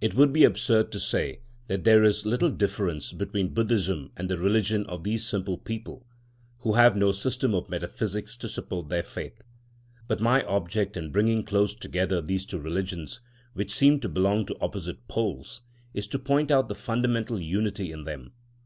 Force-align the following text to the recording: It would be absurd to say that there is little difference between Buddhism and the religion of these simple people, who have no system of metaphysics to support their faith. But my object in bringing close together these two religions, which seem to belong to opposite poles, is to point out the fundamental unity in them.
It 0.00 0.14
would 0.14 0.32
be 0.32 0.42
absurd 0.44 0.90
to 0.92 0.98
say 0.98 1.40
that 1.66 1.84
there 1.84 2.02
is 2.02 2.24
little 2.24 2.48
difference 2.48 3.12
between 3.12 3.52
Buddhism 3.52 4.10
and 4.16 4.30
the 4.30 4.38
religion 4.38 4.86
of 4.86 5.04
these 5.04 5.28
simple 5.28 5.58
people, 5.58 6.06
who 6.60 6.76
have 6.76 6.96
no 6.96 7.12
system 7.12 7.54
of 7.54 7.68
metaphysics 7.68 8.38
to 8.38 8.48
support 8.48 8.88
their 8.88 9.02
faith. 9.02 9.42
But 10.08 10.22
my 10.22 10.42
object 10.44 10.96
in 10.96 11.12
bringing 11.12 11.44
close 11.44 11.74
together 11.74 12.22
these 12.22 12.46
two 12.46 12.58
religions, 12.58 13.20
which 13.52 13.70
seem 13.74 14.00
to 14.00 14.08
belong 14.08 14.46
to 14.46 14.56
opposite 14.62 15.06
poles, 15.08 15.60
is 15.92 16.06
to 16.06 16.18
point 16.18 16.50
out 16.50 16.68
the 16.70 16.74
fundamental 16.74 17.38
unity 17.38 17.92
in 17.92 18.04
them. 18.04 18.32